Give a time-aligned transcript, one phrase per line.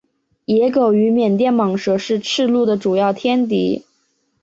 [0.45, 3.85] 野狗与缅甸蟒蛇是赤麂的主要天敌。